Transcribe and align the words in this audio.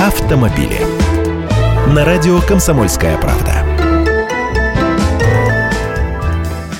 автомобили. 0.00 0.78
На 1.88 2.04
радио 2.04 2.40
«Комсомольская 2.40 3.18
правда». 3.18 3.64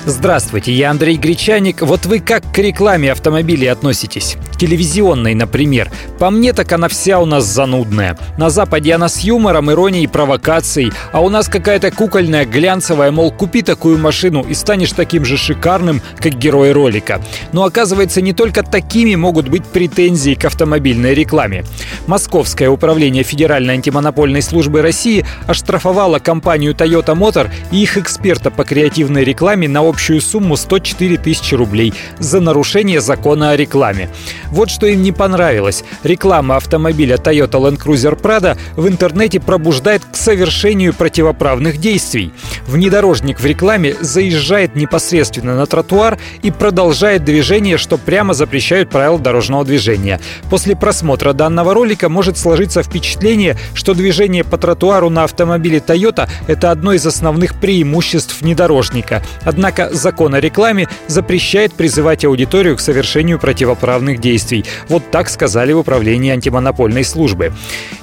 Здравствуйте, 0.05 0.73
я 0.73 0.89
Андрей 0.89 1.17
Гречаник. 1.17 1.81
Вот 1.81 2.05
вы 2.07 2.19
как 2.19 2.43
к 2.51 2.57
рекламе 2.57 3.11
автомобилей 3.11 3.67
относитесь? 3.67 4.37
Телевизионной, 4.57 5.35
например. 5.35 5.91
По 6.17 6.31
мне, 6.31 6.51
так 6.51 6.71
она 6.71 6.87
вся 6.87 7.19
у 7.19 7.25
нас 7.25 7.45
занудная. 7.45 8.17
На 8.37 8.49
Западе 8.49 8.93
она 8.93 9.07
с 9.07 9.19
юмором, 9.19 9.71
иронией, 9.71 10.07
провокацией, 10.07 10.91
а 11.11 11.21
у 11.21 11.29
нас 11.29 11.47
какая-то 11.47 11.91
кукольная, 11.91 12.45
глянцевая, 12.45 13.11
мол, 13.11 13.31
купи 13.31 13.61
такую 13.61 13.99
машину 13.99 14.41
и 14.41 14.55
станешь 14.55 14.93
таким 14.93 15.25
же 15.25 15.37
шикарным, 15.37 16.01
как 16.17 16.33
герой 16.33 16.71
ролика. 16.71 17.21
Но 17.51 17.63
оказывается, 17.63 18.21
не 18.21 18.33
только 18.33 18.63
такими 18.63 19.13
могут 19.13 19.47
быть 19.47 19.65
претензии 19.65 20.33
к 20.33 20.43
автомобильной 20.45 21.13
рекламе. 21.13 21.65
Московское 22.09 22.71
управление 22.71 23.21
Федеральной 23.21 23.75
антимонопольной 23.75 24.41
службы 24.41 24.81
России 24.81 25.27
оштрафовало 25.45 26.17
компанию 26.17 26.73
Toyota 26.73 27.15
Motor 27.15 27.51
и 27.71 27.83
их 27.83 27.99
эксперта 27.99 28.49
по 28.49 28.63
креативной 28.63 29.23
рекламе 29.23 29.67
на 29.69 29.87
общую 29.87 30.19
сумму 30.19 30.57
104 30.57 31.17
тысячи 31.17 31.53
рублей 31.53 31.93
за 32.17 32.39
нарушение 32.39 32.99
закона 32.99 33.51
о 33.51 33.55
рекламе. 33.55 34.09
Вот 34.47 34.71
что 34.71 34.87
им 34.87 35.03
не 35.03 35.11
понравилось. 35.11 35.83
Реклама 36.01 36.55
автомобиля 36.55 37.17
Toyota 37.17 37.61
Land 37.61 37.77
Cruiser 37.77 38.19
Prado 38.19 38.57
в 38.75 38.87
интернете 38.87 39.39
пробуждает 39.39 40.03
к 40.03 40.15
совершению 40.15 40.95
противоправных 40.95 41.77
действий. 41.77 42.33
Внедорожник 42.67 43.39
в 43.39 43.45
рекламе 43.45 43.95
заезжает 43.99 44.75
непосредственно 44.75 45.55
на 45.55 45.65
тротуар 45.65 46.17
и 46.41 46.51
продолжает 46.51 47.23
движение, 47.23 47.77
что 47.77 47.97
прямо 47.97 48.33
запрещают 48.33 48.89
правила 48.89 49.19
дорожного 49.19 49.65
движения. 49.65 50.19
После 50.49 50.75
просмотра 50.75 51.33
данного 51.33 51.73
ролика 51.73 52.09
может 52.09 52.37
сложиться 52.37 52.83
впечатление, 52.83 53.57
что 53.73 53.93
движение 53.93 54.43
по 54.43 54.57
тротуару 54.57 55.09
на 55.09 55.23
автомобиле 55.23 55.79
Toyota– 55.79 56.29
это 56.47 56.71
одно 56.71 56.93
из 56.93 57.05
основных 57.05 57.59
преимуществ 57.59 58.41
внедорожника. 58.41 59.23
Однако 59.43 59.89
закон 59.91 60.35
о 60.35 60.39
рекламе 60.39 60.87
запрещает 61.07 61.73
призывать 61.73 62.25
аудиторию 62.25 62.77
к 62.77 62.81
совершению 62.81 63.39
противоправных 63.39 64.19
действий. 64.19 64.65
Вот 64.87 65.09
так 65.11 65.29
сказали 65.29 65.73
в 65.73 65.79
управлении 65.79 66.31
антимонопольной 66.31 67.03
службы. 67.03 67.53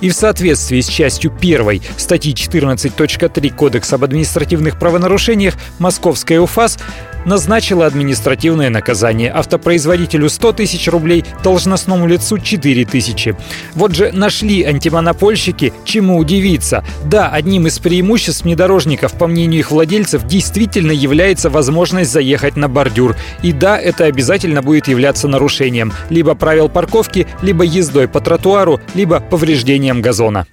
И 0.01 0.11
в 0.11 0.15
соответствии 0.15 0.81
с 0.81 0.89
частью 0.89 1.33
1 1.37 1.83
статьи 1.97 2.33
14.3 2.33 3.55
Кодекса 3.55 3.97
об 3.97 4.05
административных 4.47 4.79
правонарушениях 4.79 5.55
Московская 5.79 6.41
УФАС 6.41 6.79
назначила 7.25 7.87
административное 7.87 8.71
наказание. 8.71 9.33
Автопроизводителю 9.33 10.29
100 10.29 10.53
тысяч 10.53 10.87
рублей, 10.87 11.25
должностному 11.43 12.07
лицу 12.07 12.39
4 12.39 12.85
тысячи. 12.85 13.37
Вот 13.75 13.97
же 13.97 14.13
нашли 14.13 14.63
антимонопольщики, 14.63 15.73
чему 15.85 16.19
удивиться. 16.19 16.85
Да, 17.05 17.29
одним 17.29 17.67
из 17.67 17.81
преимуществ 17.81 18.45
внедорожников, 18.45 19.13
по 19.15 19.27
мнению 19.27 19.61
их 19.61 19.73
владельцев, 19.73 20.25
действительно 20.25 20.93
является 20.93 21.51
возможность 21.51 22.13
заехать 22.13 22.57
на 22.57 22.69
бордюр. 22.69 23.17
И 23.43 23.53
да, 23.53 23.77
это 23.77 24.05
обязательно 24.05 24.63
будет 24.63 24.87
являться 24.87 25.27
нарушением 25.27 25.93
либо 26.11 26.37
правил 26.37 26.69
парковки, 26.69 27.27
либо 27.43 27.65
ездой 27.65 28.07
по 28.07 28.21
тротуару, 28.21 28.81
либо 28.95 29.19
повреждением 29.19 30.01
газона. 30.01 30.47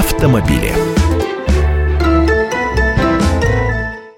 Автомобили. 0.00 0.89